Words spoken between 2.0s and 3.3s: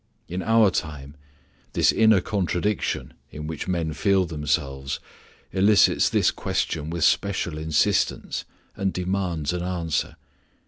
contradiction